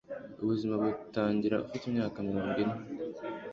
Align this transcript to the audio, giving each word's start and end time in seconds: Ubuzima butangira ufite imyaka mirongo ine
Ubuzima 0.43 0.73
butangira 0.83 1.61
ufite 1.63 1.83
imyaka 1.87 2.17
mirongo 2.27 2.57
ine 2.63 2.75